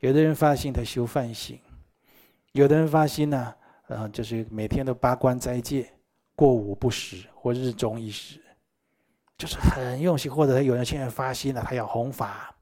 [0.00, 1.56] 有的人发心，他修梵行；
[2.52, 3.54] 有的人发心呢，
[3.88, 5.90] 啊，就是每天都八关斋戒，
[6.36, 8.38] 过午不食或日中一食，
[9.38, 10.30] 就是很用心。
[10.30, 12.54] 或者他有人现在发心了，他要弘法，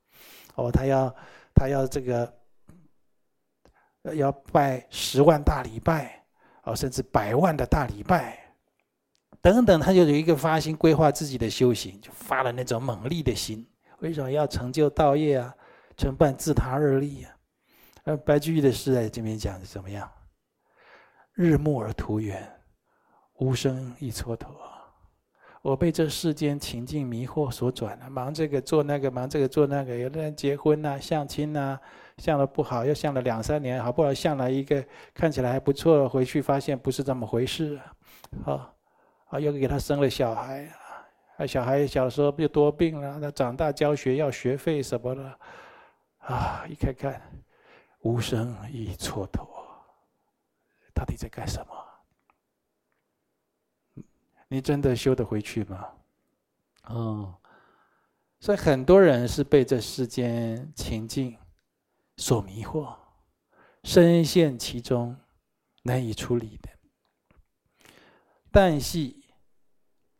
[0.54, 1.12] 哦，他要
[1.52, 2.38] 他要这个。
[4.14, 6.24] 要拜十万大礼拜，
[6.64, 8.38] 哦，甚至百万的大礼拜，
[9.42, 13.66] 等等，他就有一个发心规划自己的修行，就发了那种猛烈的心。
[13.98, 15.54] 为什么要成就道业啊？
[15.96, 17.36] 成办自他二利啊？
[18.04, 20.10] 而白居易的诗在这边讲的怎么样？
[21.34, 22.50] 日暮而途远，
[23.34, 24.46] 吾生已蹉跎。
[25.62, 29.94] 我被这世间情境迷惑所转了，忙这个做那个，忙这个做那个。
[29.94, 31.78] 有的人结婚呐、相亲呐，
[32.20, 37.80] 相了不好，又相了两三年，好不容易相了一个看起来还不错，回去发现不是这么回事，
[38.44, 38.70] 啊，
[39.30, 40.70] 啊，又给他生了小孩，
[41.38, 45.38] 啊，小孩小时候又多病了，那长大教学要学费什么的，
[46.18, 47.20] 啊，一看看，
[48.02, 49.48] 无生已蹉跎，
[50.92, 51.72] 到底在干什么？
[54.48, 55.88] 你真的修得回去吗？
[56.88, 57.34] 哦，
[58.40, 61.36] 所以很多人是被这世间情境
[62.20, 62.94] 所迷惑，
[63.82, 65.16] 深陷其中，
[65.84, 66.68] 难以出离的。
[68.50, 69.24] 但系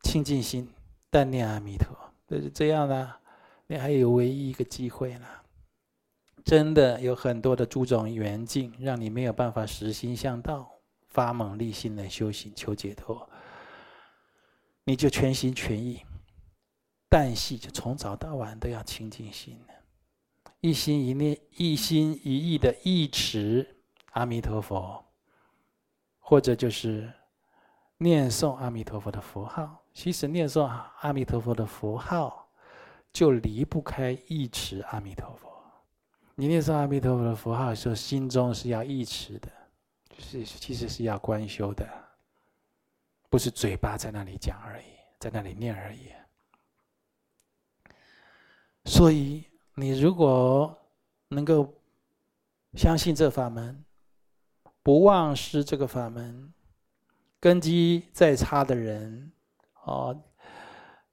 [0.01, 0.67] 清净心，
[1.11, 1.95] 但念阿弥陀，
[2.27, 3.21] 就是这样啦。
[3.67, 5.43] 你还有唯一一个机会啦。
[6.43, 10.71] 真的有很多的诸种缘境，让你没有办法实心向道，
[11.09, 13.29] 发猛力心来修行求解脱。
[14.85, 16.03] 你就全心全意，
[17.07, 19.59] 但系就从早到晚都要清净心，
[20.61, 25.03] 一心一念、一心一意的忆持阿弥陀佛，
[26.19, 27.11] 或者就是
[27.97, 29.83] 念诵阿弥陀佛的佛号。
[29.93, 32.47] 其实念诵阿弥陀佛的佛号，
[33.11, 35.51] 就离不开忆持阿弥陀佛。
[36.35, 39.51] 你念诵阿弥陀佛的佛号的时候，心中是要忆持的，
[40.09, 41.85] 就是其实是要观修的。
[43.29, 44.85] 不是嘴巴在那里讲而已，
[45.19, 46.11] 在那里念而已。
[48.85, 49.43] 所以，
[49.81, 50.77] 你如果
[51.29, 51.73] 能够
[52.75, 53.83] 相信这法门，
[54.83, 56.53] 不忘失这个法门，
[57.39, 59.31] 根基再差的人，
[59.83, 60.15] 哦，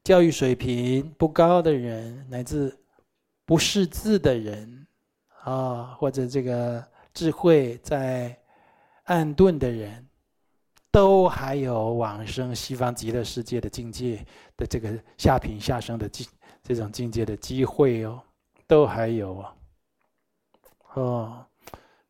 [0.05, 2.79] 教育水平不高的人，乃至
[3.47, 4.87] 不识字的人，
[5.45, 8.39] 啊，或者这个智慧在
[9.05, 10.05] 暗钝的人。
[10.91, 14.25] 都还有往生西方极乐世界的境界
[14.57, 16.27] 的这个下品下生的境
[16.63, 18.23] 这种境界的机会哦，
[18.69, 19.57] 都还有啊，
[20.93, 21.47] 哦，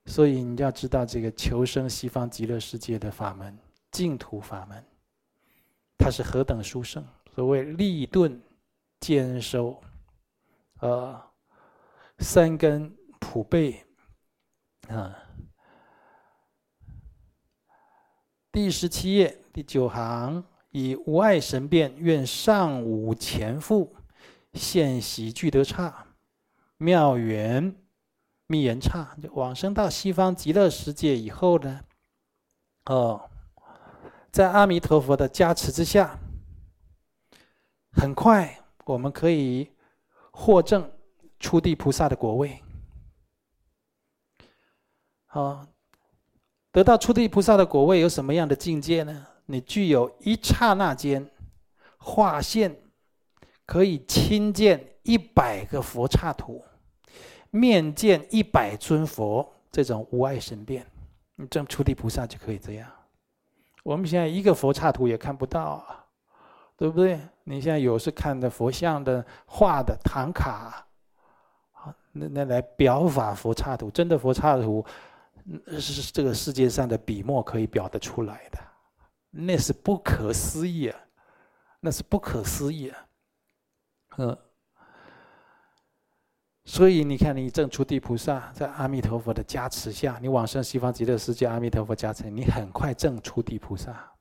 [0.06, 3.56] 所以你要知道这个求生西方极乐世界的法门，
[3.92, 4.84] 净土法门，
[5.96, 7.06] 它是何等殊胜。
[7.34, 8.42] 所谓立顿
[8.98, 9.80] 兼收，
[10.80, 11.22] 呃，
[12.18, 13.86] 三根普被，
[14.88, 15.16] 啊。
[18.50, 23.94] 第十七页第九行，以无碍神变，愿上五前复
[24.54, 26.07] 现习具得差、
[26.78, 27.74] 妙圆
[28.46, 31.80] 密严刹，就往生到西方极乐世界以后呢，
[32.86, 33.28] 哦，
[34.30, 36.18] 在阿弥陀佛的加持之下，
[37.90, 39.72] 很快我们可以
[40.30, 40.90] 获证
[41.40, 42.62] 初地菩萨的果位。
[45.26, 45.66] 好，
[46.70, 49.26] 得到初地菩萨的果位有什么样的境界呢？
[49.46, 51.28] 你具有一刹那间
[51.98, 52.80] 化现，
[53.66, 56.64] 可以亲见一百个佛刹土。
[57.50, 60.86] 面见一百尊佛，这种无碍神变，
[61.36, 62.90] 你证初地菩萨就可以这样。
[63.82, 66.04] 我们现在一个佛刹图也看不到啊，
[66.76, 67.18] 对不对？
[67.44, 70.86] 你现在有是看的佛像的画的唐卡，
[72.12, 74.84] 那那来表法佛刹图，真的佛刹图
[75.78, 78.58] 是这个世界上的笔墨可以表得出来的，
[79.30, 81.00] 那是不可思议啊，
[81.80, 83.06] 那是不可思议啊，
[84.18, 84.38] 嗯。
[86.68, 94.12] 所以你看，你证初地菩萨，在阿弥陀佛的加持下，你往生西方极乐世界，阿弥陀佛加持，你很快证初地菩萨，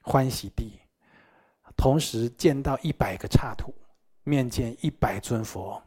[0.00, 0.80] 欢喜地，
[1.76, 3.74] 同时见到一百个刹土，
[4.24, 5.80] 面见一百尊佛，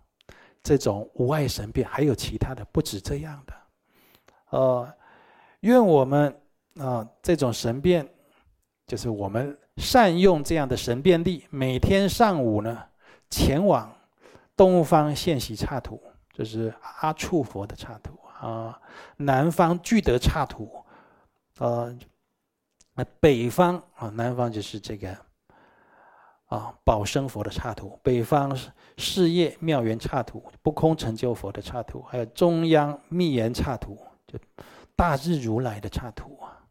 [0.62, 3.54] 这种无碍神变，还有其他的，不止这样的。
[4.52, 4.94] 呃，
[5.62, 6.42] 愿我们
[6.76, 8.08] 啊、这种神变，
[8.86, 12.84] 就是我们善用这样的神变力，每天上午呢，
[13.32, 13.92] 前往。
[14.56, 16.02] 东方现习刹土，
[16.32, 18.80] 这是阿处佛的刹土啊；
[19.18, 20.84] 南方具德刹土，
[21.60, 21.94] 呃，
[23.20, 25.18] 北方啊，南方就是这个
[26.46, 28.58] 啊宝生佛的刹土，北方
[28.98, 34.40] 事业妙缘刹土，不空成就佛的刹土，还有中央密严刹土，就
[34.96, 36.64] 大日如来的刹土啊，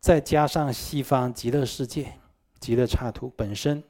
[0.00, 2.12] 再加上西方极乐世界
[2.58, 3.82] 极乐刹土本身。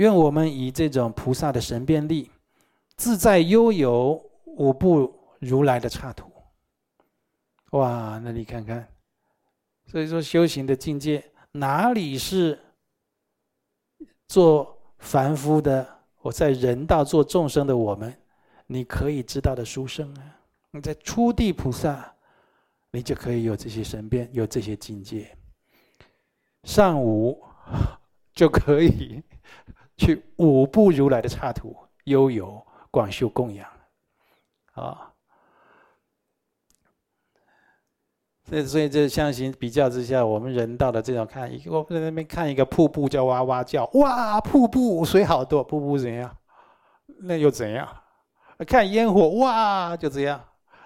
[0.00, 2.30] 愿我们以这种菩萨的神变力，
[2.96, 6.32] 自在悠游五部如来的刹土。
[7.72, 8.88] 哇，那你看看，
[9.84, 11.22] 所以说修行的境界
[11.52, 12.58] 哪里是
[14.26, 15.86] 做凡夫的？
[16.22, 18.14] 我在人道做众生的我们，
[18.66, 20.40] 你可以知道的书生啊！
[20.70, 22.10] 你在初地菩萨，
[22.90, 25.36] 你就可以有这些神变，有这些境界。
[26.64, 27.42] 上午
[28.32, 29.22] 就可以。
[30.00, 33.68] 去五部如来的刹土悠游广修供养，
[34.72, 35.12] 啊，
[38.44, 46.34] 所以所以这相形比较之下，我们人道的这种看一个，我在那边看一个瀑布叫哇哇叫，哇，瀑布水好多，瀑布怎样？
[47.18, 47.86] 那又怎样？
[48.66, 50.42] 看烟火，哇，就这样。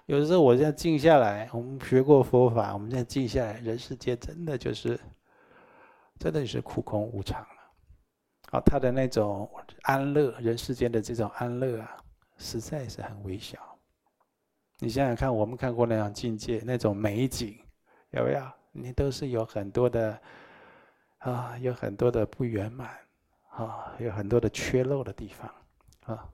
[0.06, 4.98] 有的时候我现在静下来，我们学过佛法，我们现在静下来，人世间真的就是，
[6.18, 7.46] 真的是苦空无常。
[8.54, 9.50] 啊，他的那种
[9.82, 11.96] 安乐，人世间的这种安乐啊，
[12.38, 13.58] 实在是很微小。
[14.78, 17.58] 你想想看，我们看过那样境界，那种美景，
[18.10, 18.46] 有没有？
[18.70, 20.20] 你都是有很多的
[21.18, 22.96] 啊，有很多的不圆满
[23.50, 25.50] 啊，有很多的缺漏的地方
[26.06, 26.28] 啊。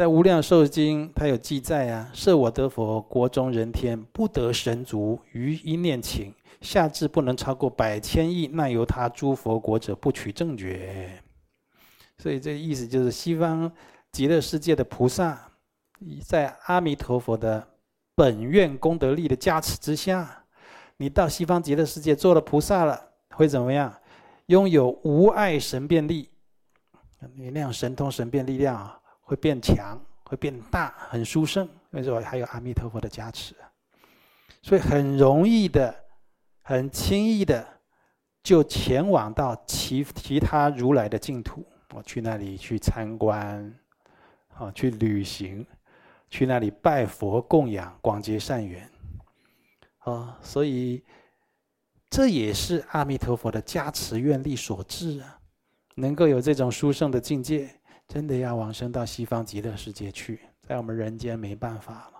[0.00, 6.32] 在《无量寿经》，它有记载啊：设我得佛，国中人天不得神足，于一念顷。
[6.62, 11.22] 下至不能超过百千亿那由他诸佛国者，不取正觉。
[12.16, 13.70] 所以这意思就是，西方
[14.10, 15.38] 极乐世界的菩萨，
[16.24, 17.68] 在阿弥陀佛的
[18.14, 20.44] 本愿功德力的加持之下，
[20.96, 22.98] 你到西方极乐世界做了菩萨了，
[23.34, 23.94] 会怎么样？
[24.46, 26.30] 拥有无碍神变力，
[27.34, 28.98] 你那样神通神变力量啊，
[29.30, 31.68] 会变强，会变大，很殊胜。
[31.90, 32.20] 为什么？
[32.20, 33.54] 还有阿弥陀佛的加持，
[34.60, 35.94] 所以很容易的。
[36.62, 37.66] 很轻易的
[38.42, 41.64] 就前往到其其他如来的净土，
[41.94, 43.72] 我去那里去参观，
[44.54, 45.66] 啊，去旅行，
[46.28, 48.88] 去那里拜佛供养，广结善缘，
[49.98, 51.02] 啊，所以
[52.08, 55.38] 这也是阿弥陀佛的加持愿力所致啊，
[55.94, 57.79] 能够有这种殊胜的境界，
[58.12, 62.19] 真的要往生到西方极乐世界去，在我们人间没办法了。